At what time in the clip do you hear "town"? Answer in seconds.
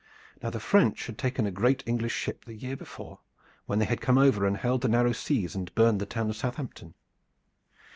6.07-6.31